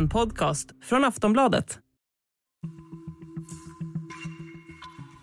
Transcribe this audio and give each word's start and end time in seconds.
En 0.00 0.08
podcast 0.08 0.68
från 0.82 1.04
Aftonbladet. 1.04 1.78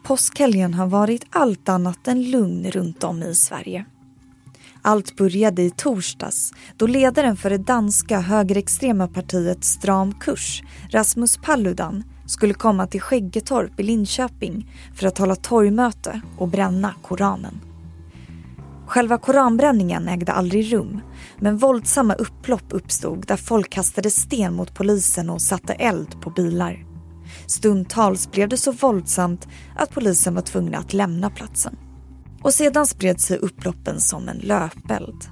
Påskhelgen 0.03 0.73
har 0.73 0.87
varit 0.87 1.25
allt 1.29 1.69
annat 1.69 2.07
än 2.07 2.31
lugn 2.31 2.71
runt 2.71 3.03
om 3.03 3.23
i 3.23 3.35
Sverige. 3.35 3.85
Allt 4.81 5.15
började 5.17 5.61
i 5.61 5.71
torsdags 5.71 6.53
då 6.75 6.87
ledaren 6.87 7.37
för 7.37 7.49
det 7.49 7.57
danska 7.57 8.19
högerextrema 8.19 9.07
partiet 9.07 9.63
Stram 9.63 10.13
kurs, 10.13 10.63
Rasmus 10.89 11.37
Paludan, 11.37 12.03
skulle 12.25 12.53
komma 12.53 12.87
till 12.87 13.01
Skäggetorp 13.01 13.79
i 13.79 13.83
Linköping 13.83 14.71
för 14.95 15.07
att 15.07 15.17
hålla 15.17 15.35
torgmöte 15.35 16.21
och 16.37 16.47
bränna 16.47 16.93
Koranen. 17.01 17.61
Själva 18.87 19.17
koranbränningen 19.17 20.07
ägde 20.07 20.31
aldrig 20.31 20.73
rum 20.73 21.01
men 21.39 21.57
våldsamma 21.57 22.13
upplopp 22.13 22.63
uppstod 22.69 23.27
där 23.27 23.37
folk 23.37 23.69
kastade 23.69 24.09
sten 24.09 24.53
mot 24.53 24.73
polisen 24.73 25.29
och 25.29 25.41
satte 25.41 25.73
eld 25.73 26.21
på 26.21 26.29
bilar. 26.29 26.85
Stundtals 27.47 28.31
blev 28.31 28.49
det 28.49 28.57
så 28.57 28.71
våldsamt 28.71 29.47
att 29.75 29.89
polisen 29.89 30.35
var 30.35 30.41
tvungna 30.41 30.77
att 30.77 30.93
lämna 30.93 31.29
platsen. 31.29 31.77
Och 32.41 32.53
sedan 32.53 32.87
spred 32.87 33.21
sig 33.21 33.37
upploppen 33.37 34.01
som 34.01 34.29
en 34.29 34.37
löpeld. 34.37 35.25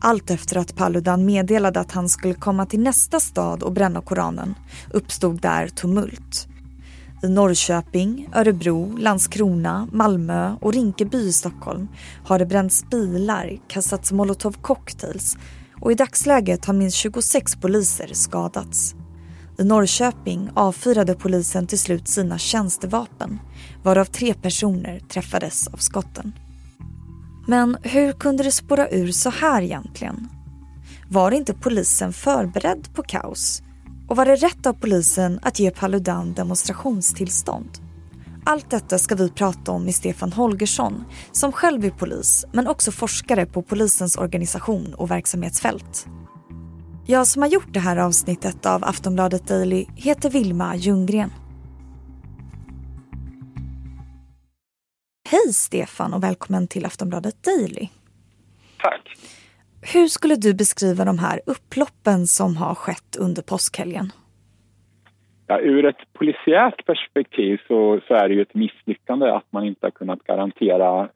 Allt 0.00 0.30
efter 0.30 0.56
att 0.56 0.76
Paludan 0.76 1.24
meddelade 1.24 1.80
att 1.80 1.92
han 1.92 2.08
skulle 2.08 2.34
komma 2.34 2.66
till 2.66 2.80
nästa 2.80 3.20
stad 3.20 3.62
och 3.62 3.72
bränna 3.72 4.00
Koranen 4.00 4.54
uppstod 4.92 5.40
där 5.40 5.68
tumult. 5.68 6.48
I 7.22 7.28
Norrköping, 7.28 8.28
Örebro, 8.34 8.96
Landskrona, 8.96 9.88
Malmö 9.92 10.56
och 10.60 10.72
Rinkeby 10.72 11.18
i 11.18 11.32
Stockholm 11.32 11.88
har 12.24 12.38
det 12.38 12.46
bränts 12.46 12.84
bilar, 12.90 13.58
kastats 13.68 14.12
molotovcocktails 14.12 15.36
och 15.80 15.92
i 15.92 15.94
dagsläget 15.94 16.64
har 16.64 16.74
minst 16.74 16.96
26 16.96 17.56
poliser 17.56 18.10
skadats. 18.12 18.94
I 19.58 19.64
Norrköping 19.64 20.50
avfyrade 20.54 21.14
polisen 21.14 21.66
till 21.66 21.78
slut 21.78 22.08
sina 22.08 22.38
tjänstevapen 22.38 23.38
varav 23.82 24.04
tre 24.04 24.34
personer 24.34 25.00
träffades 25.00 25.68
av 25.68 25.76
skotten. 25.76 26.32
Men 27.46 27.76
hur 27.82 28.12
kunde 28.12 28.42
det 28.42 28.52
spåra 28.52 28.90
ur 28.90 29.12
så 29.12 29.30
här 29.30 29.62
egentligen? 29.62 30.28
Var 31.08 31.30
inte 31.30 31.54
polisen 31.54 32.12
förberedd 32.12 32.88
på 32.94 33.02
kaos? 33.02 33.62
Och 34.08 34.16
var 34.16 34.24
det 34.24 34.36
rätt 34.36 34.66
av 34.66 34.72
polisen 34.72 35.38
att 35.42 35.58
ge 35.58 35.70
Paludan 35.70 36.34
demonstrationstillstånd? 36.34 37.68
Allt 38.44 38.70
detta 38.70 38.98
ska 38.98 39.14
vi 39.14 39.30
prata 39.30 39.72
om 39.72 39.84
med 39.84 39.94
Stefan 39.94 40.32
Holgersson 40.32 41.04
som 41.32 41.52
själv 41.52 41.84
är 41.84 41.90
polis 41.90 42.44
men 42.52 42.66
också 42.66 42.92
forskare 42.92 43.46
på 43.46 43.62
polisens 43.62 44.16
organisation 44.16 44.94
och 44.94 45.10
verksamhetsfält. 45.10 46.06
Jag 47.06 47.26
som 47.26 47.42
har 47.42 47.48
gjort 47.48 47.74
det 47.74 47.80
här 47.80 47.96
avsnittet 47.96 48.66
av 48.66 48.84
Aftonbladet 48.84 49.46
Daily 49.46 49.86
heter 49.96 50.30
Vilma 50.30 50.76
Ljunggren. 50.76 51.32
Hej 55.28 55.54
Stefan 55.54 56.14
och 56.14 56.22
välkommen 56.22 56.68
till 56.68 56.86
Aftonbladet 56.86 57.42
Daily. 57.42 57.88
Tack. 58.78 59.18
Hur 59.92 60.06
skulle 60.06 60.34
du 60.36 60.54
beskriva 60.54 61.04
de 61.04 61.18
här 61.18 61.40
upploppen 61.46 62.26
som 62.26 62.56
har 62.56 62.74
skett 62.74 63.16
under 63.20 63.42
påskhelgen? 63.42 64.06
Ja, 65.46 65.60
ur 65.60 65.84
ett 65.86 66.12
polisiärt 66.12 66.86
perspektiv 66.86 67.60
så, 67.68 68.00
så 68.08 68.14
är 68.14 68.28
det 68.28 68.34
ju 68.34 68.42
ett 68.42 68.54
misslyckande 68.54 69.30
att 69.30 69.46
man 69.50 69.64
inte 69.64 69.86
har 69.86 69.90
kunnat 69.90 70.24
garantera 70.24 71.08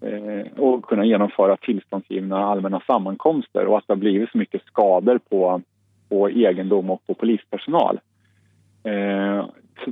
eh, 0.00 0.58
och 0.58 0.84
kunna 0.84 1.04
genomföra 1.04 1.56
tillståndsgivna 1.56 2.44
allmänna 2.44 2.80
sammankomster 2.86 3.66
och 3.66 3.78
att 3.78 3.84
det 3.86 3.92
har 3.92 3.98
blivit 3.98 4.30
så 4.30 4.38
mycket 4.38 4.62
skador 4.66 5.20
på, 5.30 5.62
på 6.08 6.28
egendom 6.30 6.90
och 6.90 7.06
på 7.06 7.14
polispersonal. 7.14 8.00
Eh, 8.84 9.46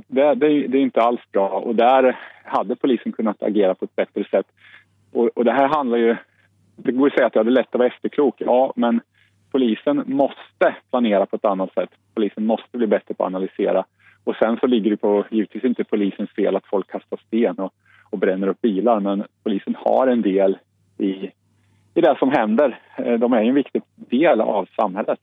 det, 0.07 0.35
det, 0.35 0.67
det, 0.67 0.77
är 0.77 0.81
inte 0.81 1.01
alls 1.01 1.21
bra 1.31 1.49
och 1.49 1.75
där 1.75 2.19
hade 2.43 2.75
polisen 2.75 3.11
kunnat 3.11 3.43
agera 3.43 3.75
på 3.75 3.85
ett 3.85 3.95
bättre 3.95 4.23
sätt. 4.23 4.45
Och, 5.11 5.29
och 5.35 5.45
det 5.45 5.51
här 5.51 5.67
handlar 5.67 5.97
ju... 5.97 6.15
Det 6.83 6.91
går 6.91 7.07
att 7.07 7.13
säga 7.13 7.27
att 7.27 7.35
jag 7.35 7.39
hade 7.39 7.51
lätt 7.51 7.75
att 7.75 7.79
vara 7.79 7.87
efterklok, 7.87 8.35
ja, 8.37 8.73
men 8.75 9.01
polisen 9.51 10.03
måste 10.05 10.75
planera 10.89 11.25
på 11.25 11.35
ett 11.35 11.45
annat 11.45 11.73
sätt. 11.73 11.89
Polisen 12.13 12.45
måste 12.45 12.77
bli 12.77 12.87
bättre 12.87 13.13
på 13.13 13.23
att 13.23 13.27
analysera. 13.27 13.85
Och 14.23 14.35
sen 14.35 14.57
så 14.57 14.67
ligger 14.67 14.91
det 14.91 14.97
på, 14.97 15.25
givetvis 15.31 15.63
inte 15.63 15.83
polisens 15.83 16.29
fel 16.29 16.55
att 16.55 16.65
folk 16.65 16.91
kastar 16.91 17.19
sten 17.27 17.59
och, 17.59 17.73
och 18.09 18.17
bränner 18.17 18.47
upp 18.47 18.61
bilar, 18.61 18.99
men 18.99 19.23
polisen 19.43 19.75
har 19.79 20.07
en 20.07 20.21
del 20.21 20.57
i, 20.97 21.31
i 21.93 22.01
det 22.01 22.15
som 22.19 22.31
händer. 22.31 22.79
Eh, 22.97 23.13
de 23.13 23.33
är 23.33 23.43
en 23.43 23.55
viktig 23.55 23.81
del 23.95 24.41
av 24.41 24.67
samhället. 24.75 25.19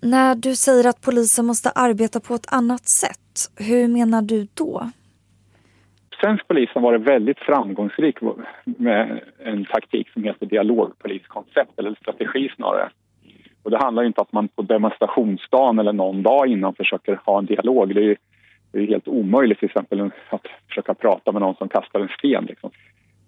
När 0.00 0.34
du 0.34 0.56
säger 0.56 0.88
att 0.88 1.00
polisen 1.00 1.46
måste 1.46 1.70
arbeta 1.70 2.20
på 2.20 2.34
ett 2.34 2.52
annat 2.52 2.88
sätt, 2.88 3.50
hur 3.56 3.88
menar 3.88 4.22
du 4.22 4.46
då? 4.54 4.90
Svensk 6.20 6.48
polis 6.48 6.70
har 6.74 6.80
varit 6.80 7.00
väldigt 7.00 7.38
framgångsrik 7.38 8.18
med 8.64 9.20
en 9.44 9.64
taktik 9.64 10.08
som 10.10 10.24
heter 10.24 10.46
dialogpoliskoncept, 10.46 11.78
eller 11.78 11.94
strategi 11.94 12.50
snarare. 12.56 12.88
Och 13.62 13.70
det 13.70 13.78
handlar 13.78 14.04
inte 14.04 14.20
om 14.20 14.22
att 14.22 14.32
man 14.32 14.48
på 14.48 14.62
demonstrationsdagen 14.62 15.78
eller 15.78 15.92
någon 15.92 16.22
dag 16.22 16.46
innan 16.46 16.74
försöker 16.74 17.20
ha 17.24 17.38
en 17.38 17.46
dialog. 17.46 17.94
Det 17.94 18.04
är, 18.04 18.16
det 18.72 18.78
är 18.78 18.86
helt 18.86 19.08
omöjligt 19.08 19.58
till 19.58 19.68
exempel 19.68 20.10
att 20.30 20.46
försöka 20.68 20.94
prata 20.94 21.32
med 21.32 21.42
någon 21.42 21.54
som 21.54 21.68
kastar 21.68 22.00
en 22.00 22.08
sten. 22.08 22.44
Liksom. 22.44 22.70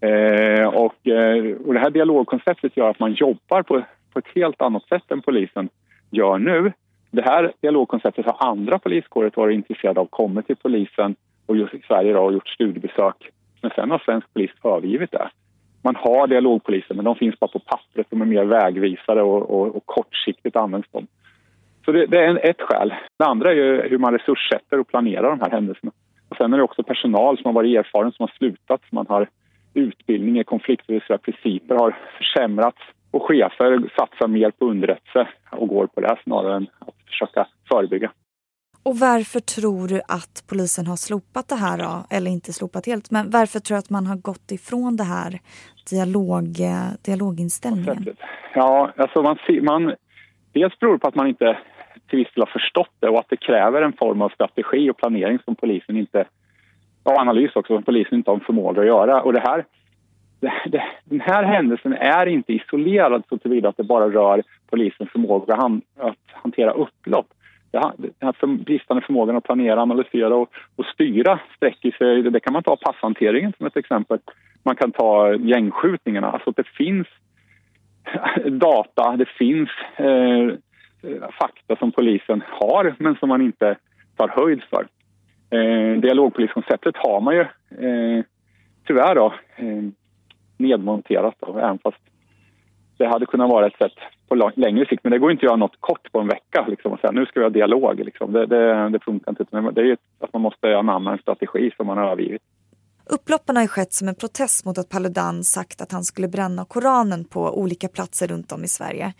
Eh, 0.00 0.66
och, 0.66 1.08
eh, 1.08 1.56
och 1.66 1.74
det 1.74 1.80
här 1.80 1.90
dialogkonceptet 1.90 2.76
gör 2.76 2.90
att 2.90 3.00
man 3.00 3.12
jobbar 3.12 3.62
på, 3.62 3.82
på 4.12 4.18
ett 4.18 4.28
helt 4.34 4.62
annat 4.62 4.88
sätt 4.88 5.10
än 5.10 5.22
polisen 5.22 5.68
gör 6.10 6.38
nu. 6.38 6.72
Det 7.10 7.22
här 7.22 7.52
dialogkonceptet 7.60 8.26
har 8.26 8.48
andra 8.50 8.78
poliskårer 8.78 9.30
varit 9.34 9.54
intresserade 9.54 10.00
av, 10.00 10.06
kommit 10.06 10.46
till 10.46 10.56
polisen 10.56 11.16
och 11.46 11.56
just 11.56 11.74
i 11.74 11.82
Sverige 11.88 12.12
då, 12.12 12.20
och 12.20 12.32
gjort 12.32 12.48
studiebesök. 12.48 13.30
Men 13.62 13.70
sen 13.74 13.90
har 13.90 13.98
svensk 13.98 14.32
polis 14.32 14.50
övergivit 14.64 15.12
det. 15.12 15.28
Man 15.82 15.96
har 15.96 16.26
dialogpoliser, 16.26 16.94
men 16.94 17.04
de 17.04 17.14
finns 17.16 17.38
bara 17.38 17.50
på 17.50 17.58
pappret. 17.58 18.06
De 18.10 18.22
är 18.22 18.26
mer 18.26 18.44
vägvisare 18.44 19.22
och, 19.22 19.50
och, 19.50 19.76
och 19.76 19.86
kortsiktigt 19.86 20.56
används 20.56 20.88
de. 20.92 21.06
Så 21.84 21.92
det, 21.92 22.06
det 22.06 22.24
är 22.24 22.28
en, 22.28 22.38
ett 22.38 22.60
skäl. 22.60 22.94
Det 23.18 23.24
andra 23.24 23.50
är 23.50 23.54
ju 23.54 23.88
hur 23.88 23.98
man 23.98 24.12
resurssätter 24.12 24.80
och 24.80 24.88
planerar 24.88 25.30
de 25.30 25.40
här 25.40 25.50
händelserna. 25.50 25.92
Och 26.28 26.36
sen 26.36 26.52
är 26.52 26.56
det 26.56 26.62
också 26.62 26.82
personal 26.82 27.36
som 27.36 27.44
har 27.44 27.52
varit 27.52 27.78
erfaren, 27.78 28.12
som 28.12 28.22
har 28.22 28.36
slutat. 28.38 28.80
Man 28.90 29.06
har 29.08 29.28
utbildning 29.74 30.38
i 30.38 30.44
konflikträttsliga 30.44 31.18
principer 31.18 31.74
har 31.74 31.96
försämrats 32.18 32.78
och 33.10 33.22
chefer 33.22 33.90
satsar 33.98 34.28
mer 34.28 34.50
på 34.50 34.64
underrättelse 34.66 35.28
och 35.50 35.68
går 35.68 35.86
på 35.86 36.00
det 36.00 36.16
snarare 36.24 36.56
än 36.56 36.66
att 36.78 36.94
försöka 37.06 37.46
förebygga. 37.68 38.10
Och 38.86 38.98
varför 38.98 39.40
tror 39.40 39.88
du 39.88 40.00
att 40.08 40.44
polisen 40.48 40.86
har 40.86 40.96
slopat 40.96 41.48
det 41.48 41.54
här 41.54 41.78
då? 41.78 42.16
Eller 42.16 42.30
inte 42.30 42.52
slopat 42.52 42.86
helt, 42.86 43.10
men 43.10 43.30
varför 43.30 43.58
tror 43.60 43.74
du 43.74 43.78
att 43.78 43.90
man 43.90 44.06
har 44.06 44.16
gått 44.16 44.50
ifrån 44.50 44.96
det 44.96 45.04
här 45.04 45.38
dialog, 45.90 46.44
eh, 46.60 46.88
dialoginställningen? 47.04 48.06
Ja, 48.54 48.92
alltså 48.96 49.22
man, 49.22 49.36
man, 49.62 49.94
dels 50.52 50.78
beror 50.78 50.92
det 50.92 50.98
på 50.98 51.08
att 51.08 51.14
man 51.14 51.26
inte 51.26 51.58
till 52.08 52.18
viss 52.18 52.34
del 52.34 52.42
har 52.42 52.58
förstått 52.60 52.94
det 53.00 53.08
och 53.08 53.18
att 53.18 53.28
det 53.28 53.36
kräver 53.36 53.82
en 53.82 53.92
form 53.92 54.22
av 54.22 54.28
strategi 54.28 54.90
och 54.90 54.96
planering 54.96 55.38
som 55.44 55.54
polisen 55.54 55.96
inte, 55.96 56.24
och 57.02 57.20
analys 57.20 57.56
också, 57.56 57.74
som 57.74 57.82
polisen 57.82 58.14
inte 58.14 58.30
har 58.30 58.38
förmåga 58.38 58.80
att 58.80 58.86
göra. 58.86 59.22
Och 59.22 59.32
det 59.32 59.40
här 59.40 59.64
det, 60.40 60.52
det, 60.66 60.82
den 61.04 61.20
här 61.20 61.42
händelsen 61.44 61.92
är 61.92 62.26
inte 62.26 62.52
isolerad 62.52 63.22
så 63.28 63.38
tillvida 63.38 63.68
att 63.68 63.76
det 63.76 63.84
bara 63.84 64.08
rör 64.10 64.42
polisens 64.70 65.10
förmåga 65.10 65.54
att 65.54 66.18
hantera 66.32 66.70
upplopp. 66.72 67.26
Den 67.70 67.82
här 68.20 68.46
bristande 68.56 69.02
förmågan 69.02 69.36
att 69.36 69.44
planera, 69.44 69.82
analysera 69.82 70.36
och, 70.36 70.50
och 70.76 70.84
styra 70.84 71.40
sträcker 71.56 71.90
sig... 71.90 72.22
Det 72.22 72.40
kan 72.40 72.52
man 72.52 72.62
ta 72.62 72.76
passhanteringen 72.76 73.52
som 73.56 73.66
ett 73.66 73.76
exempel. 73.76 74.18
Man 74.62 74.76
kan 74.76 74.92
ta 74.92 75.34
gängskjutningarna. 75.34 76.30
Alltså 76.30 76.50
det 76.50 76.66
finns 76.66 77.06
data, 78.46 79.16
det 79.16 79.28
finns 79.28 79.70
eh, 79.96 80.48
fakta 81.40 81.76
som 81.76 81.92
polisen 81.92 82.42
har 82.48 82.94
men 82.98 83.16
som 83.16 83.28
man 83.28 83.42
inte 83.42 83.76
tar 84.16 84.28
höjd 84.28 84.62
för. 84.62 84.86
Eh, 85.50 86.00
dialogpoliskonceptet 86.00 86.96
har 86.96 87.20
man 87.20 87.34
ju 87.34 87.40
eh, 87.40 88.24
tyvärr 88.86 89.14
då, 89.14 89.34
eh, 89.56 89.82
nedmonterat 90.56 91.34
då, 91.38 91.58
även 91.58 91.78
fast 91.78 91.98
det 92.96 93.06
hade 93.06 93.26
kunnat 93.26 93.50
vara 93.50 93.66
ett 93.66 93.78
sätt 93.78 93.92
på 94.28 94.52
längre 94.56 94.86
sikt. 94.86 95.04
Men 95.04 95.12
det 95.12 95.18
går 95.18 95.30
inte 95.30 95.40
att 95.40 95.50
göra 95.50 95.56
något 95.56 95.80
kort 95.80 96.12
på 96.12 96.20
en 96.20 96.28
vecka 96.28 96.66
liksom, 96.68 96.92
och 96.92 97.00
säga 97.00 97.12
nu 97.12 97.26
ska 97.26 97.40
vi 97.40 97.44
ha 97.44 97.50
dialog. 97.50 98.00
Liksom. 98.04 98.32
Det, 98.32 98.46
det, 98.46 98.88
det 98.88 99.04
funkar 99.04 99.30
inte. 99.30 99.70
Det 99.80 99.90
är 99.90 99.96
att 100.20 100.32
man 100.32 100.42
måste 100.42 100.78
anamma 100.78 101.12
en 101.12 101.18
strategi 101.18 101.70
som 101.76 101.86
man 101.86 101.98
har 101.98 102.10
övergivit. 102.10 102.42
Upploppen 103.10 103.56
har 103.56 103.66
skett 103.66 103.92
som 103.92 104.08
en 104.08 104.14
protest 104.14 104.64
mot 104.64 104.78
att 104.78 104.88
Paludan 104.88 105.44
sagt 105.44 105.80
att 105.80 105.92
han 105.92 106.04
skulle 106.04 106.28
bränna 106.28 106.64
Koranen 106.64 107.24
på 107.24 107.60
olika 107.60 107.88
platser 107.88 108.26
runt 108.26 108.52
om 108.52 108.64
i 108.64 108.68
Sverige. 108.68 109.12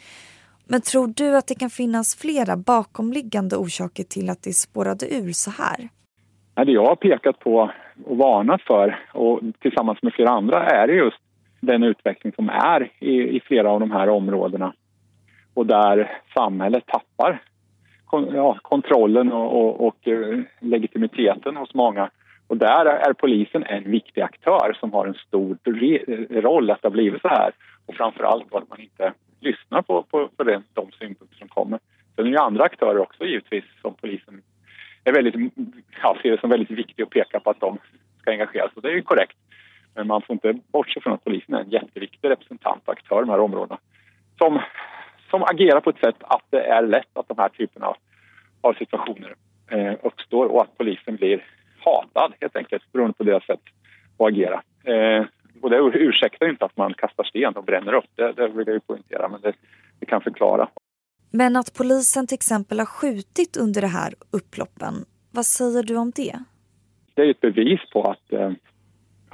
Men 0.69 0.81
tror 0.81 1.07
du 1.17 1.37
att 1.37 1.47
det 1.47 1.55
kan 1.55 1.71
finnas 1.71 2.17
flera 2.17 2.57
bakomliggande 2.57 3.57
orsaker 3.57 4.05
till 4.05 4.31
att 4.31 4.43
det 4.43 4.53
spårade 4.53 5.15
ur 5.15 5.33
så 5.33 5.51
här? 5.51 5.89
Det 6.65 6.73
jag 6.73 6.87
har 6.87 6.97
pekat 6.97 7.39
på 7.39 7.71
och 8.05 8.17
varnat 8.17 8.63
för 8.63 8.99
och 9.15 9.41
tillsammans 9.61 10.03
med 10.03 10.13
flera 10.13 10.31
andra 10.31 10.67
är 10.67 10.89
just 10.89 11.19
den 11.67 11.83
utveckling 11.83 12.33
som 12.33 12.49
är 12.49 12.91
i, 12.99 13.37
i 13.37 13.41
flera 13.41 13.71
av 13.71 13.81
de 13.81 13.91
här 13.91 14.09
områdena 14.09 14.73
och 15.55 15.67
där 15.67 16.21
samhället 16.35 16.87
tappar 16.87 17.43
ja, 18.11 18.59
kontrollen 18.63 19.33
och, 19.33 19.61
och, 19.61 19.87
och, 19.87 20.09
eh, 20.09 20.41
legitimiteten 20.61 21.57
hos 21.57 21.75
många. 21.75 22.11
Och 22.47 22.57
där 22.57 22.87
är 22.87 23.13
polisen 23.13 23.65
en 23.65 23.91
viktig 23.91 24.21
aktör 24.21 24.77
som 24.81 24.93
har 24.93 25.07
en 25.07 25.15
stor 25.15 25.59
roll 26.41 26.71
att 26.71 26.83
det 26.83 26.89
har 26.89 26.93
blivit 26.93 27.23
så 27.23 27.29
här. 27.29 27.51
Och 27.87 27.95
framför 27.95 28.25
allt 28.25 28.55
att 28.55 28.69
man 28.69 28.81
inte 28.81 29.13
lyssnar 29.41 29.83
på, 29.83 30.03
på, 30.03 30.29
på 30.37 30.45
det, 30.45 30.63
de 30.75 30.91
synpunkter 30.99 31.39
som 31.39 31.49
kommer. 31.49 31.79
Sen 32.15 32.27
är 32.27 32.31
det 32.31 32.37
ju 32.37 32.37
andra 32.37 32.65
aktörer 32.65 32.99
också 32.99 33.25
givetvis 33.25 33.65
som 33.83 33.95
polisen 33.95 34.43
är 35.05 35.13
väldigt, 35.13 35.53
ja, 36.03 36.17
ser 36.23 36.31
det 36.31 36.41
som 36.41 36.51
väldigt 36.51 36.71
viktigt 36.71 37.07
att 37.07 37.11
peka 37.11 37.41
på 37.41 37.51
att 37.51 37.61
de 37.61 37.79
ska 38.21 38.31
engageras 38.31 38.73
och 38.75 38.83
det 38.83 38.89
är 38.89 38.93
ju 38.93 39.03
korrekt. 39.03 39.37
Men 39.97 40.07
man 40.07 40.23
får 40.23 40.35
inte 40.35 40.55
bortse 40.73 41.01
från 41.01 41.13
att 41.13 41.25
polisen 41.25 41.55
är 41.55 41.61
en 41.61 41.71
jätteviktig 41.71 42.31
representant 42.31 42.83
och 42.85 42.93
aktör 42.93 43.17
i 43.17 43.21
de 43.21 43.31
här 43.31 43.41
områdena 43.41 43.79
som, 44.39 44.61
som 45.31 45.43
agerar 45.43 45.81
på 45.81 45.91
ett 45.91 45.99
sätt 45.99 46.17
att 46.21 46.43
det 46.51 46.63
är 46.63 46.83
lätt 46.83 47.13
att 47.13 47.29
de 47.29 47.39
här 47.39 47.49
typerna 47.49 47.95
av, 48.61 48.75
situationer 48.75 49.35
eh, 49.71 49.95
uppstår 50.03 50.47
och 50.47 50.63
att 50.63 50.79
polisen 50.79 51.17
blir 51.17 51.45
hatad 51.79 52.33
helt 52.41 52.57
enkelt 52.57 52.93
beroende 52.93 53.15
på 53.15 53.25
deras 53.25 53.47
sätt 53.47 53.61
att 54.19 54.27
agera. 54.27 54.63
Eh, 54.85 55.25
och 55.63 55.71
det 55.71 55.77
ursäktar 55.99 56.49
inte 56.49 56.65
att 56.65 56.77
man 56.77 56.95
kastar 56.95 57.25
sten 57.25 57.57
och 57.57 57.65
bränner 57.65 57.93
upp, 57.93 58.11
det, 58.15 58.33
det 58.33 58.49
vill 58.49 58.67
jag 58.67 58.75
ju 58.75 58.81
poängtera, 58.81 59.29
men 59.29 59.41
det, 59.41 59.53
det 60.01 60.07
kan 60.07 60.21
förklara. 60.21 60.69
Men 61.31 61.57
att 61.57 61.75
polisen 61.79 62.27
till 62.27 62.35
exempel 62.35 62.79
har 62.79 62.87
skjutit 62.87 63.57
under 63.57 63.81
det 63.81 63.87
här 63.87 64.15
upploppen, 64.33 64.95
vad 65.31 65.47
säger 65.47 65.83
du 65.83 65.97
om 65.97 66.13
det? 66.17 66.39
Det 67.15 67.23
är 67.23 67.31
ett 67.31 67.41
bevis 67.41 67.81
på 67.93 68.11
att, 68.11 68.33
eh, 68.33 68.53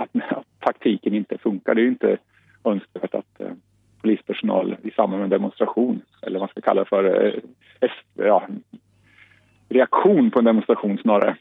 att, 0.03 0.33
att 0.39 0.45
taktiken 0.59 1.15
inte 1.15 1.39
funkar. 1.39 1.75
Det 1.75 1.81
är 1.81 1.83
ju 1.83 1.89
inte 1.89 2.19
önskvärt 2.65 3.15
att 3.15 3.41
eh, 3.41 3.53
polispersonal 4.01 4.77
i 4.83 4.91
samband 4.91 5.21
med 5.21 5.25
en 5.25 5.31
demonstration, 5.31 6.03
eller 6.23 6.39
vad 6.39 6.41
man 6.41 6.49
ska 6.49 6.61
kalla 6.61 6.81
det 6.81 6.89
för, 6.89 7.27
eh, 7.81 7.91
ja, 8.15 8.49
reaktion 9.69 10.31
på 10.31 10.39
en 10.39 10.45
demonstration 10.45 10.99
snarare, 10.99 11.37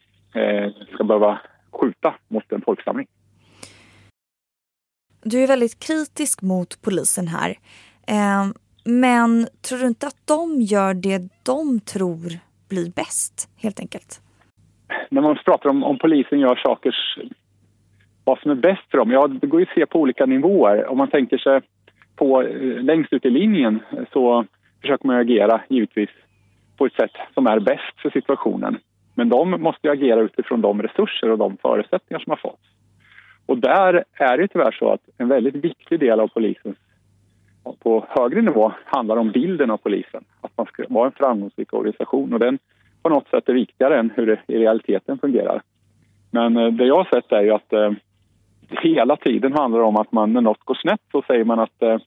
ska 0.93 1.03
behöva 1.03 1.39
skjuta 1.71 2.15
mot 2.27 2.51
en 2.51 2.61
folksamling. 2.61 3.07
Du 5.23 5.43
är 5.43 5.47
väldigt 5.47 5.79
kritisk 5.79 6.41
mot 6.41 6.81
polisen 6.81 7.27
här. 7.27 7.55
Men 8.83 9.47
tror 9.61 9.79
du 9.79 9.87
inte 9.87 10.07
att 10.07 10.27
de 10.27 10.61
gör 10.61 10.93
det 10.93 11.29
de 11.43 11.79
tror 11.79 12.39
blir 12.69 12.91
bäst, 12.95 13.49
helt 13.57 13.79
enkelt? 13.79 14.21
När 15.09 15.21
man 15.21 15.37
pratar 15.45 15.69
om, 15.69 15.83
om 15.83 15.97
polisen 15.97 16.39
gör 16.39 16.55
saker, 16.55 16.95
vad 18.31 18.39
som 18.39 18.51
är 18.51 18.55
bäst 18.55 18.91
för 18.91 18.97
dem, 18.97 19.11
ja 19.11 19.27
det 19.27 19.47
går 19.47 19.59
ju 19.59 19.65
att 19.65 19.73
se 19.75 19.85
på 19.85 19.99
olika 19.99 20.25
nivåer. 20.25 20.89
Om 20.91 20.97
man 20.97 21.07
tänker 21.07 21.37
sig 21.37 21.61
på 22.15 22.41
eh, 22.41 22.83
längst 22.83 23.13
ut 23.13 23.25
i 23.25 23.29
linjen 23.29 23.79
så 24.13 24.45
försöker 24.81 25.07
man 25.07 25.15
agera 25.15 25.61
givetvis 25.69 26.09
på 26.77 26.85
ett 26.85 26.93
sätt 26.93 27.15
som 27.33 27.47
är 27.47 27.59
bäst 27.59 27.95
för 28.01 28.09
situationen. 28.09 28.77
Men 29.15 29.29
de 29.29 29.51
måste 29.51 29.87
ju 29.87 29.93
agera 29.93 30.21
utifrån 30.21 30.61
de 30.61 30.81
resurser 30.81 31.29
och 31.29 31.37
de 31.37 31.57
förutsättningar 31.57 32.19
som 32.19 32.31
har 32.31 32.37
fått. 32.37 32.59
Och 33.45 33.57
där 33.57 34.03
är 34.13 34.37
det 34.37 34.47
tyvärr 34.47 34.71
så 34.71 34.89
att 34.89 35.01
en 35.17 35.27
väldigt 35.27 35.55
viktig 35.55 35.99
del 35.99 36.19
av 36.19 36.27
polisens 36.27 36.77
på 37.79 38.05
högre 38.09 38.41
nivå 38.41 38.73
handlar 38.85 39.17
om 39.17 39.31
bilden 39.31 39.71
av 39.71 39.77
polisen. 39.77 40.23
Att 40.41 40.57
man 40.57 40.65
ska 40.65 40.83
vara 40.89 41.05
en 41.05 41.11
framgångsrik 41.11 41.73
organisation 41.73 42.33
och 42.33 42.39
den 42.39 42.59
på 43.03 43.09
något 43.09 43.29
sätt 43.29 43.49
är 43.49 43.53
viktigare 43.53 43.99
än 43.99 44.11
hur 44.15 44.25
det 44.25 44.39
i 44.47 44.57
realiteten 44.57 45.17
fungerar. 45.17 45.61
Men 46.31 46.57
eh, 46.57 46.67
det 46.67 46.85
jag 46.85 46.97
har 46.97 47.09
sett 47.13 47.31
är 47.31 47.41
ju 47.41 47.51
att 47.51 47.73
eh, 47.73 47.91
hela 48.71 49.15
tiden 49.15 49.53
handlar 49.53 49.79
om 49.79 49.97
att 49.97 50.11
man 50.11 50.33
när 50.33 50.41
något 50.41 50.63
går 50.65 50.75
snett 50.75 51.01
så 51.11 51.21
säger 51.27 51.45
man 51.45 51.59
att 51.59 51.81
eh, 51.81 51.97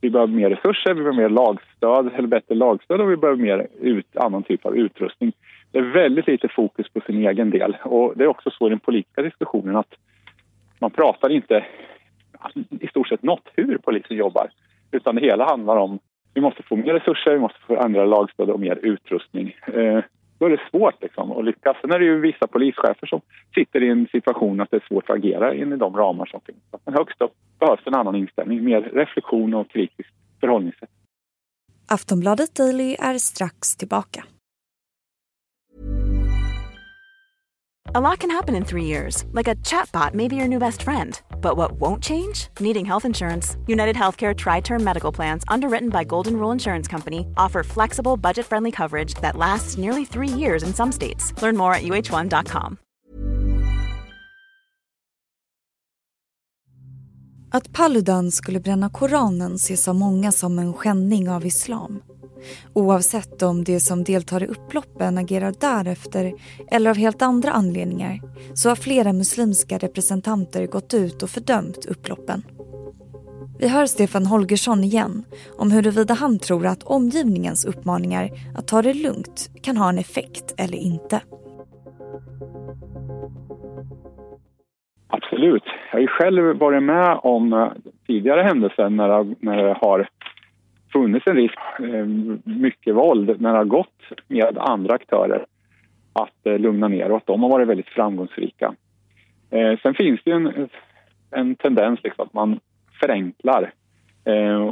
vi 0.00 0.10
behöver 0.10 0.32
mer 0.32 0.50
resurser, 0.50 0.94
vi 0.94 1.02
behöver 1.02 1.22
mer 1.22 1.28
lagstöd 1.28 2.10
eller 2.14 2.28
bättre 2.28 2.54
lagstöd 2.54 3.00
och 3.00 3.10
vi 3.10 3.16
behöver 3.16 3.42
mer 3.42 3.66
ut, 3.80 4.16
annan 4.16 4.42
typ 4.42 4.66
av 4.66 4.76
utrustning. 4.76 5.32
Det 5.72 5.78
är 5.78 5.82
väldigt 5.82 6.26
lite 6.26 6.48
fokus 6.48 6.88
på 6.88 7.00
sin 7.00 7.26
egen 7.26 7.50
del 7.50 7.76
och 7.82 8.12
det 8.16 8.24
är 8.24 8.28
också 8.28 8.50
så 8.50 8.66
i 8.66 8.70
den 8.70 8.80
politiska 8.80 9.22
diskussionen 9.22 9.76
att 9.76 9.94
man 10.78 10.90
pratar 10.90 11.30
inte 11.30 11.66
i 12.80 12.86
stort 12.86 13.08
sett 13.08 13.22
något 13.22 13.48
hur 13.54 13.78
polisen 13.78 14.16
jobbar. 14.16 14.50
Utan 14.90 15.14
det 15.14 15.20
hela 15.20 15.44
handlar 15.44 15.76
om 15.76 15.98
vi 16.34 16.40
måste 16.40 16.62
få 16.62 16.76
mer 16.76 16.94
resurser, 16.94 17.32
vi 17.32 17.38
måste 17.38 17.58
få 17.66 17.76
andra 17.76 18.04
lagstöd 18.04 18.50
och 18.50 18.60
mer 18.60 18.78
utrustning. 18.82 19.56
Eh, 19.66 20.00
då 20.38 20.46
är 20.46 20.50
det 20.50 20.60
svårt 20.70 21.02
liksom, 21.02 21.32
att 21.32 21.44
lyckas. 21.44 21.76
Sen 21.80 21.92
är 21.92 21.98
det 21.98 22.04
ju 22.04 22.20
vissa 22.20 22.46
polischefer 22.46 23.06
som 23.06 23.20
sitter 23.54 23.82
i 23.82 23.88
en 23.88 24.06
situation 24.12 24.60
att 24.60 24.70
det 24.70 24.76
är 24.76 24.86
svårt 24.88 25.10
att 25.10 25.16
agera 25.16 25.54
in 25.54 25.72
i 25.72 25.76
de 25.76 25.96
ramar 25.96 26.26
som 26.26 26.40
finns. 26.40 26.58
Men 26.84 26.94
högst 26.94 27.20
upp 27.20 27.32
behövs 27.58 27.86
en 27.86 27.94
annan 27.94 28.14
inställning, 28.14 28.64
mer 28.64 28.80
reflektion 28.80 29.54
och 29.54 29.70
kritiskt 29.70 30.14
förhållningssätt. 30.40 30.90
Aftonbladet 31.90 32.54
Daily 32.54 32.96
är 32.98 33.18
strax 33.18 33.76
tillbaka. 33.76 34.24
A 37.94 38.00
lot 38.02 38.18
can 38.18 38.30
happen 38.30 38.54
in 38.54 38.64
three 38.66 38.84
years, 38.84 39.24
like 39.32 39.48
a 39.48 39.54
chatbot 39.64 40.12
may 40.12 40.28
be 40.28 40.36
your 40.36 40.46
new 40.46 40.58
best 40.58 40.82
friend. 40.82 41.18
But 41.40 41.56
what 41.56 41.80
won't 41.80 42.02
change? 42.02 42.48
Needing 42.60 42.84
health 42.84 43.06
insurance. 43.06 43.56
United 43.66 43.96
Healthcare 43.96 44.36
Tri 44.36 44.60
Term 44.60 44.84
Medical 44.84 45.10
Plans, 45.10 45.42
underwritten 45.48 45.88
by 45.88 46.04
Golden 46.04 46.34
Rule 46.34 46.52
Insurance 46.52 46.86
Company, 46.86 47.26
offer 47.38 47.62
flexible, 47.62 48.18
budget 48.18 48.44
friendly 48.44 48.70
coverage 48.70 49.14
that 49.22 49.36
lasts 49.36 49.78
nearly 49.78 50.04
three 50.04 50.28
years 50.28 50.62
in 50.62 50.74
some 50.74 50.92
states. 50.92 51.32
Learn 51.40 51.56
more 51.56 51.72
at 51.72 51.82
uh1.com. 51.82 52.76
Att 57.50 57.72
Paludan 57.72 58.30
skulle 58.30 58.60
bränna 58.60 58.90
Koranen 58.90 59.54
ses 59.54 59.88
av 59.88 59.94
många 59.94 60.32
som 60.32 60.58
en 60.58 60.74
skändning 60.74 61.30
av 61.30 61.46
islam. 61.46 62.02
Oavsett 62.72 63.42
om 63.42 63.64
de 63.64 63.80
som 63.80 64.04
deltar 64.04 64.42
i 64.42 64.46
upploppen 64.46 65.18
agerar 65.18 65.54
därefter 65.60 66.32
eller 66.70 66.90
av 66.90 66.96
helt 66.96 67.22
andra 67.22 67.50
anledningar 67.50 68.20
så 68.54 68.68
har 68.68 68.76
flera 68.76 69.12
muslimska 69.12 69.78
representanter 69.78 70.66
gått 70.66 70.94
ut 70.94 71.22
och 71.22 71.30
fördömt 71.30 71.86
upploppen. 71.86 72.42
Vi 73.60 73.68
hör 73.68 73.86
Stefan 73.86 74.26
Holgersson 74.26 74.84
igen 74.84 75.24
om 75.58 75.70
huruvida 75.70 76.14
han 76.14 76.38
tror 76.38 76.66
att 76.66 76.82
omgivningens 76.82 77.64
uppmaningar 77.64 78.30
att 78.56 78.68
ta 78.68 78.82
det 78.82 78.94
lugnt 78.94 79.50
kan 79.62 79.76
ha 79.76 79.88
en 79.88 79.98
effekt 79.98 80.54
eller 80.58 80.78
inte. 80.78 81.20
Absolut. 85.08 85.62
Jag 85.90 85.98
har 85.98 86.00
ju 86.00 86.06
själv 86.06 86.58
varit 86.58 86.82
med 86.82 87.20
om 87.22 87.52
eh, 87.52 87.68
tidigare 88.06 88.42
händelser 88.42 88.88
när 88.88 89.56
det 89.56 89.78
har 89.80 90.08
funnits 90.92 91.26
en 91.26 91.36
risk, 91.36 91.58
eh, 91.78 92.06
mycket 92.44 92.94
våld, 92.94 93.40
när 93.40 93.52
det 93.52 93.58
har 93.58 93.64
gått 93.64 94.02
med 94.28 94.58
andra 94.58 94.94
aktörer 94.94 95.46
att 96.12 96.46
eh, 96.46 96.58
lugna 96.58 96.88
ner 96.88 97.10
och 97.10 97.16
att 97.16 97.26
de 97.26 97.42
har 97.42 97.50
varit 97.50 97.68
väldigt 97.68 97.88
framgångsrika. 97.88 98.74
Eh, 99.50 99.78
sen 99.82 99.94
finns 99.94 100.20
det 100.24 100.30
en, 100.30 100.68
en 101.30 101.54
tendens 101.54 102.00
liksom 102.02 102.24
att 102.26 102.32
man 102.32 102.60
förenklar 103.00 103.72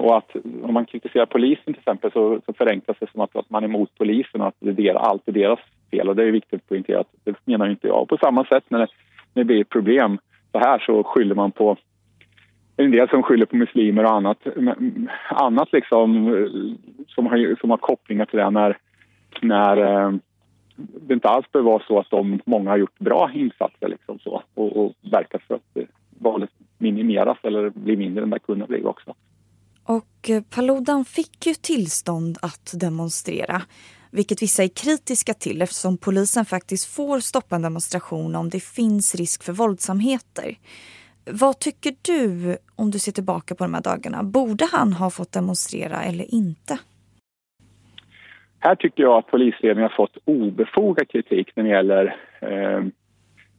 och 0.00 0.16
att 0.16 0.36
om 0.62 0.74
man 0.74 0.86
kritiserar 0.86 1.26
polisen 1.26 1.64
till 1.64 1.78
exempel 1.78 2.12
så, 2.12 2.40
så 2.46 2.52
förenklas 2.52 2.96
det 3.00 3.10
som 3.10 3.20
att, 3.20 3.36
att 3.36 3.50
man 3.50 3.62
är 3.62 3.68
emot 3.68 3.90
polisen 3.98 4.40
och 4.40 4.46
att 4.46 4.54
det 4.58 4.88
är 4.88 4.94
allt 4.94 5.28
är 5.28 5.32
deras 5.32 5.58
fel 5.90 6.08
och 6.08 6.16
det 6.16 6.22
är 6.22 6.30
viktigt 6.30 6.54
att 6.54 6.68
poängtera 6.68 7.00
att 7.00 7.10
det 7.24 7.34
menar 7.44 7.68
inte 7.68 7.86
jag. 7.86 8.02
Och 8.02 8.08
på 8.08 8.16
samma 8.16 8.44
sätt 8.44 8.64
när 8.68 8.78
det, 8.78 8.88
när 9.34 9.44
det 9.44 9.44
blir 9.44 9.64
problem 9.64 10.18
så 10.52 10.58
här 10.58 10.78
så 10.78 11.04
skyller 11.04 11.34
man 11.34 11.52
på 11.52 11.76
en 12.76 12.90
del 12.90 13.08
som 13.08 13.22
skyller 13.22 13.46
på 13.46 13.56
muslimer 13.56 14.04
och 14.04 14.14
annat, 14.14 14.38
annat 15.28 15.68
liksom, 15.72 16.34
eh, 16.34 16.50
som, 17.08 17.26
har, 17.26 17.60
som 17.60 17.70
har 17.70 17.76
kopplingar 17.76 18.24
till 18.24 18.38
det 18.38 18.50
när, 18.50 18.78
när 19.40 19.76
eh, 19.76 20.12
det 20.76 21.14
inte 21.14 21.28
alls 21.28 21.52
behöver 21.52 21.70
vara 21.70 21.82
så 21.88 21.98
att 21.98 22.10
de, 22.10 22.40
många 22.44 22.70
har 22.70 22.76
gjort 22.76 22.98
bra 22.98 23.30
insatser 23.34 23.88
liksom 23.88 24.18
så, 24.18 24.42
och, 24.54 24.76
och 24.76 24.92
verkat 25.12 25.42
för 25.42 25.54
att 25.54 25.76
eh, 25.76 25.84
valet 26.18 26.50
minimeras 26.78 27.38
eller 27.42 27.70
blir 27.70 27.96
mindre 27.96 28.22
än 28.22 28.30
det 28.30 28.38
kunde 28.38 28.66
bli 28.66 28.84
också. 28.84 29.14
Och 29.84 30.30
Paludan 30.54 31.04
fick 31.04 31.46
ju 31.46 31.54
tillstånd 31.54 32.38
att 32.42 32.74
demonstrera 32.80 33.62
vilket 34.10 34.42
vissa 34.42 34.62
är 34.64 34.68
kritiska 34.68 35.34
till 35.34 35.62
eftersom 35.62 35.98
polisen 35.98 36.44
faktiskt 36.44 36.94
får 36.94 37.20
stoppa 37.20 37.56
en 37.56 37.62
demonstration 37.62 38.34
om 38.34 38.50
det 38.50 38.60
finns 38.60 39.14
risk 39.14 39.42
för 39.42 39.52
våldsamheter. 39.52 40.56
Vad 41.32 41.58
tycker 41.58 41.92
du 42.02 42.56
om 42.76 42.90
du 42.90 42.98
ser 42.98 43.12
tillbaka 43.12 43.54
på 43.54 43.64
de 43.64 43.74
här 43.74 43.82
dagarna? 43.82 44.22
Borde 44.22 44.64
han 44.72 44.92
ha 44.92 45.10
fått 45.10 45.32
demonstrera 45.32 46.02
eller 46.02 46.34
inte? 46.34 46.78
Här 48.58 48.74
tycker 48.74 49.02
jag 49.02 49.18
att 49.18 49.26
polisledningen 49.26 49.90
har 49.90 49.96
fått 49.96 50.16
obefogad 50.24 51.08
kritik 51.08 51.48
när 51.54 51.64
det 51.64 51.70
gäller 51.70 52.16
eh, 52.40 52.84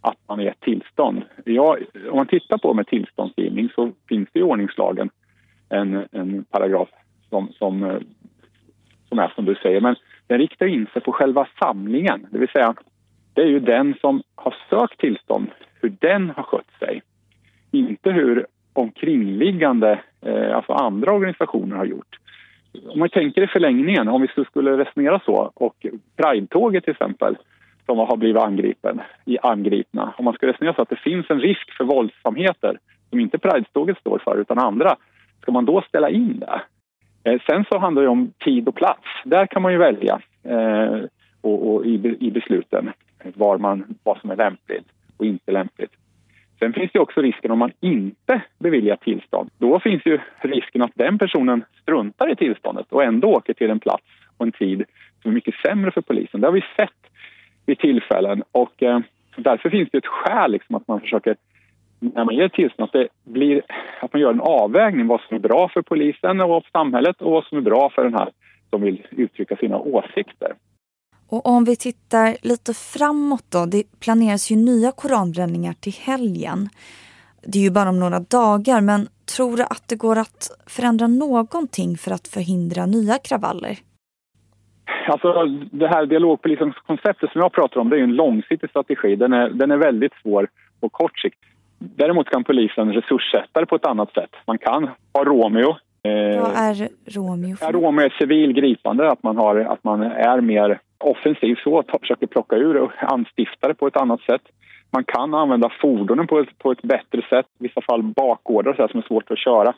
att 0.02 0.18
man 0.28 0.40
gett 0.40 0.60
tillstånd. 0.60 1.22
Jag, 1.46 1.78
om 2.10 2.18
man 2.18 2.28
tittar 2.28 2.58
på 2.58 2.74
med 2.74 2.88
tillståndsgivning 2.88 3.70
så 3.76 3.92
finns 4.10 4.30
det 4.34 4.40
i 4.40 4.44
ordningslagen 4.44 5.10
en, 5.70 6.08
en 6.12 6.46
paragraf 6.46 6.90
som, 7.30 7.52
som, 7.52 7.84
eh, 7.84 8.00
som 9.10 9.20
är 9.20 9.34
som 9.36 9.46
du 9.46 9.56
säger. 9.56 9.82
Men 9.82 9.96
den 10.28 10.38
riktar 10.38 10.66
in 10.66 10.88
sig 10.94 11.02
på 11.02 11.12
själva 11.12 11.48
samlingen, 11.60 12.28
det 12.32 12.38
vill 12.38 12.50
säga 12.50 12.76
det 13.34 13.42
är 13.42 13.48
ju 13.48 13.60
den 13.60 13.96
som 14.02 14.24
har 14.36 14.56
sökt 14.70 15.00
tillstånd, 15.00 15.48
hur 15.82 15.90
den 16.00 16.30
har 16.30 16.44
skött 16.44 16.72
sig. 16.80 17.02
Inte 17.78 18.12
hur 18.12 18.46
omkringliggande, 18.74 20.00
eh, 20.22 20.56
alltså 20.56 20.74
andra 20.74 21.14
organisationer 21.14 21.76
har 21.76 21.86
gjort. 21.86 22.20
om 22.90 23.00
man 23.00 23.10
tänker 23.10 23.42
i 23.42 23.48
förlängningen, 23.48 24.08
om 24.08 24.22
vi 24.22 24.44
skulle 24.46 24.78
resonera 24.78 25.20
så 25.26 25.52
och 25.54 25.86
Pride-tåget 26.16 26.84
till 26.84 26.92
exempel 26.92 27.38
som 27.86 27.98
har 27.98 28.18
blivit 28.18 28.42
angripen, 28.42 29.02
i 29.26 29.38
angripna. 29.42 30.14
Om 30.18 30.26
man 30.26 30.34
ska 30.34 30.48
resonera 30.48 30.74
så 30.74 30.82
att 30.82 30.90
det 30.90 30.96
finns 30.96 31.30
en 31.30 31.40
risk 31.40 31.72
för 31.78 31.84
våldsamheter 31.84 32.80
som 33.10 33.20
inte 33.20 33.38
Pride-tåget 33.38 33.98
står 33.98 34.22
för 34.24 34.38
utan 34.38 34.60
andra, 34.60 34.96
ska 35.42 35.52
man 35.52 35.66
då 35.66 35.82
ställa 35.82 36.10
in 36.10 36.40
det? 36.40 36.62
Eh, 37.24 37.42
sen 37.50 37.66
så 37.70 37.78
handlar 37.78 38.02
det 38.02 38.10
om 38.10 38.32
tid 38.40 38.68
och 38.68 38.76
plats. 38.76 39.04
Där 39.24 39.46
kan 39.46 39.62
man 39.62 39.72
ju 39.72 39.78
välja 39.78 40.22
eh, 40.44 41.00
och, 41.42 41.74
och 41.74 41.86
i, 41.86 42.18
i, 42.20 42.32
besluten 42.32 42.92
var 43.24 43.58
man, 43.58 43.96
vad 44.04 44.18
som 44.18 44.32
är 44.32 44.36
lämpligt 44.36 44.86
och 45.18 45.26
inte 45.26 45.52
lämpligt. 45.52 45.92
Sen 46.60 46.74
finns 46.74 46.92
det 46.92 47.00
också 47.00 47.22
risken 47.22 47.52
om 47.52 47.60
man 47.60 47.72
inte 47.80 48.42
beviljar 48.60 48.96
tillstånd. 48.96 49.50
Då 49.58 49.80
finns 49.80 50.06
ju 50.06 50.20
risken 50.42 50.82
att 50.82 50.92
den 50.96 51.18
personen 51.18 51.64
struntar 51.82 52.32
i 52.32 52.36
tillståndet 52.36 52.86
och 52.90 53.04
ändå 53.04 53.28
åker 53.28 53.54
till 53.54 53.70
en 53.70 53.80
plats 53.80 54.04
och 54.38 54.46
en 54.46 54.52
tid 54.52 54.84
som 55.22 55.32
är 55.32 55.36
mycket 55.36 55.56
sämre 55.56 55.92
för 55.92 56.02
polisen. 56.02 56.42
Det 56.42 56.48
har 56.48 56.52
vi 56.52 56.64
sett 56.76 57.12
vid 57.66 57.80
tillfällen 57.80 58.44
och 58.52 58.84
eh, 58.84 59.00
därför 59.38 59.70
finns 59.70 59.90
det 59.92 59.98
ett 59.98 60.06
skäl 60.06 60.52
liksom, 60.52 60.76
att 60.76 60.88
man 60.88 61.02
försöker 61.02 61.36
när 62.00 62.26
man 62.26 62.36
ger 62.36 62.50
tillstånd 62.50 62.90
att, 62.90 62.94
det 62.94 63.08
blir, 63.24 63.62
att 64.02 64.14
man 64.14 64.22
gör 64.22 64.34
en 64.34 64.42
avvägning 64.42 65.08
vad 65.08 65.22
som 65.22 65.36
är 65.36 65.42
bra 65.42 65.70
för 65.74 65.82
polisen 65.82 66.42
och 66.42 66.66
samhället 66.72 67.22
och 67.22 67.32
vad 67.32 67.46
som 67.46 67.58
är 67.58 67.62
bra 67.62 67.90
för 67.96 68.04
den 68.04 68.14
här 68.14 68.30
som 68.70 68.82
vill 68.82 69.08
uttrycka 69.12 69.56
sina 69.56 69.80
åsikter. 69.80 70.54
Och 71.30 71.46
om 71.46 71.64
vi 71.64 71.76
tittar 71.76 72.38
lite 72.42 72.74
framåt 72.74 73.46
då. 73.50 73.66
Det 73.66 73.84
planeras 74.00 74.52
ju 74.52 74.56
nya 74.56 74.92
koranbränningar 74.92 75.74
till 75.74 75.94
helgen. 75.94 76.70
Det 77.42 77.60
är 77.60 77.64
ju 77.64 77.72
bara 77.72 77.90
om 77.90 78.00
några 78.00 78.20
dagar 78.20 78.82
men 78.82 79.08
tror 79.36 79.58
du 79.58 79.64
att 79.64 79.84
det 79.88 79.96
går 79.96 80.18
att 80.18 80.50
förändra 80.68 81.08
någonting 81.08 81.98
för 81.98 82.12
att 82.12 82.28
förhindra 82.28 82.86
nya 82.86 83.18
kravaller? 83.18 83.78
Alltså 85.08 85.46
det 85.72 85.88
här 85.88 86.06
dialogpolisens 86.06 86.76
konceptet 86.76 87.32
som 87.32 87.42
jag 87.42 87.54
pratar 87.54 87.80
om 87.82 87.90
det 87.90 87.98
är 87.98 88.04
en 88.04 88.16
långsiktig 88.16 88.70
strategi. 88.70 89.16
Den 89.16 89.34
är, 89.34 89.50
den 89.50 89.72
är 89.72 89.78
väldigt 89.78 90.14
svår 90.22 90.48
på 90.80 90.90
kort 90.90 91.20
sikt. 91.20 91.40
Däremot 91.80 92.30
kan 92.30 92.44
polisen 92.44 92.94
resurssätta 92.94 93.60
det 93.60 93.66
på 93.66 93.76
ett 93.76 93.86
annat 93.86 94.14
sätt. 94.14 94.30
Man 94.48 94.58
kan 94.58 94.90
ha 95.14 95.24
Romeo. 95.24 95.70
Eh, 96.04 96.42
Vad 96.42 96.52
är 96.56 96.90
Romeo? 97.06 97.56
Ja, 97.62 97.72
Romeo 97.72 98.06
är 98.06 98.16
civil 98.20 98.54
gripande, 98.54 99.12
att 99.12 99.24
man, 99.24 99.38
har, 99.38 99.56
att 99.56 99.84
man 99.84 100.02
är 100.02 100.42
mer 100.42 100.80
offensiv 100.98 101.56
så, 101.64 101.84
försöker 102.02 102.28
plocka 102.28 102.56
ur 102.56 102.78
och 102.78 102.92
anstifta 103.00 103.68
det 103.68 103.74
på 103.74 103.88
ett 103.88 103.98
annat 103.98 104.22
sätt. 104.22 104.42
Man 104.92 105.04
kan 105.04 105.34
använda 105.34 105.72
fordonen 105.82 106.28
på 106.28 106.40
ett, 106.40 106.58
på 106.58 106.72
ett 106.72 106.82
bättre 106.82 107.22
sätt, 107.30 107.46
i 107.60 107.64
vissa 107.64 107.82
fall 107.82 108.04
bakgårdar 108.04 108.74
så 108.74 108.82
här, 108.82 108.88
som 108.88 109.00
är 109.00 109.08
svårt 109.08 109.32
att 109.32 109.40
köra. 109.40 109.74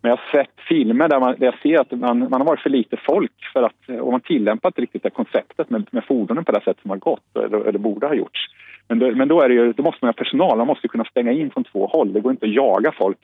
Men 0.00 0.10
jag 0.10 0.16
har 0.16 0.42
sett 0.42 0.54
filmer 0.68 1.08
där, 1.08 1.20
man, 1.20 1.34
där 1.38 1.46
jag 1.46 1.58
ser 1.58 1.80
att 1.80 1.90
man, 1.90 2.18
man 2.18 2.40
har 2.40 2.44
varit 2.44 2.60
för 2.60 2.70
lite 2.70 2.96
folk 3.06 3.32
för 3.52 3.62
att, 3.62 4.00
och 4.00 4.12
man 4.12 4.20
tillämpat 4.20 4.78
riktigt 4.78 5.02
det 5.02 5.10
konceptet 5.10 5.70
med, 5.70 5.86
med 5.90 6.04
fordonen 6.04 6.44
på 6.44 6.52
det 6.52 6.64
sätt 6.64 6.76
som 6.82 6.90
har 6.90 6.96
gått 6.96 7.36
eller, 7.36 7.60
eller 7.68 7.78
borde 7.78 8.06
ha 8.06 8.14
gjorts. 8.14 8.40
Men, 8.88 8.98
då, 8.98 9.10
men 9.10 9.28
då, 9.28 9.40
är 9.40 9.48
det 9.48 9.54
ju, 9.54 9.72
då 9.72 9.82
måste 9.82 9.98
man 10.04 10.08
ha 10.08 10.12
personal, 10.12 10.58
man 10.58 10.66
måste 10.66 10.88
kunna 10.88 11.04
stänga 11.04 11.32
in 11.32 11.50
från 11.50 11.64
två 11.64 11.86
håll. 11.86 12.12
Det 12.12 12.20
går 12.20 12.32
inte 12.32 12.46
att 12.46 12.54
jaga 12.54 12.92
folk 12.92 13.18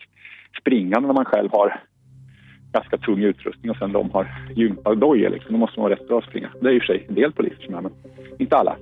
springande 0.61 1.07
när 1.07 1.15
man 1.15 1.25
själv 1.25 1.49
har 1.53 1.81
ganska 2.73 2.99
tung 2.99 3.19
utrustning 3.19 3.71
och 3.71 3.77
sen 3.77 3.93
de 3.93 4.11
har 4.11 4.51
gympadojor. 4.55 5.31
Liksom. 5.31 5.53
Då 5.53 5.59
måste 5.59 5.81
man 5.81 5.91
vara 5.91 5.95
rätt 5.95 6.09
bra 6.09 6.19
att 6.19 6.25
springa. 6.25 6.51
Det 6.61 6.69
är 6.69 6.73
i 6.73 6.79
och 6.79 6.83
för 6.83 6.87
sig 6.87 7.07
en 7.09 7.15
del 7.15 7.33
poliser 7.33 7.65
som 7.65 7.75
är, 7.75 7.81
men 7.81 7.93
inte 8.39 8.57
alla. 8.57 8.77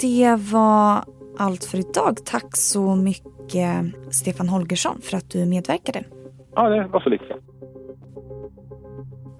Det 0.00 0.36
var 0.52 1.04
allt 1.38 1.64
för 1.64 1.78
idag. 1.78 2.16
Tack 2.24 2.56
så 2.56 2.96
mycket 2.96 3.84
Stefan 4.10 4.48
Holgersson 4.48 5.00
för 5.02 5.16
att 5.16 5.30
du 5.30 5.46
medverkade. 5.46 6.04
Ja, 6.54 6.68
det 6.68 6.86
var 6.86 7.00
så 7.00 7.08
lite. 7.08 7.34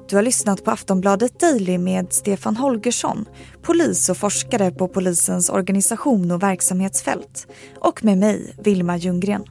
Du 0.08 0.16
har 0.16 0.22
lyssnat 0.22 0.64
på 0.64 0.70
Aftonbladet 0.70 1.40
Daily 1.40 1.78
med 1.78 2.12
Stefan 2.12 2.56
Holgersson, 2.56 3.24
polis 3.62 4.08
och 4.08 4.16
forskare 4.16 4.70
på 4.70 4.88
polisens 4.88 5.50
organisation 5.50 6.30
och 6.30 6.42
verksamhetsfält. 6.42 7.46
Och 7.78 8.04
med 8.04 8.18
mig, 8.18 8.54
Vilma 8.64 8.96
Ljunggren. 8.96 9.44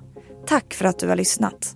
Tack 0.45 0.73
för 0.73 0.85
att 0.85 0.99
du 0.99 1.07
har 1.07 1.15
lyssnat. 1.15 1.75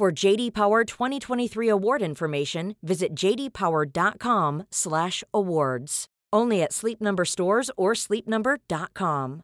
For 0.00 0.24
JD 0.24 0.52
Power 0.52 0.84
2023 0.84 1.70
award 1.70 2.02
information, 2.02 2.74
visit 2.82 3.14
jdpower.com/awards. 3.14 6.04
Only 6.36 6.62
at 6.62 6.72
Sleep 6.72 7.00
Number 7.00 7.24
stores 7.24 7.70
or 7.76 7.94
sleepnumber.com. 7.94 9.42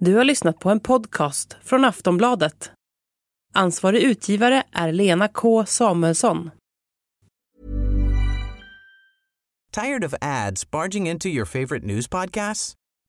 Du 0.00 0.16
har 0.16 0.24
lyssnat 0.24 0.58
på 0.58 0.70
en 0.70 0.80
podcast 0.80 1.56
från 1.62 1.84
Aftonbladet. 1.84 2.72
Ansvarig 3.54 4.02
utgivare 4.02 4.62
är 4.72 4.92
Lena 4.92 5.28
K 5.28 5.66
Samuelsson. 5.66 6.50
Tired 9.72 10.04
of 10.04 10.14
ads 10.20 10.70
barging 10.70 11.08
into 11.08 11.28
your 11.28 11.46
favorite 11.46 11.86
news 11.86 12.08
podcasts? 12.08 12.77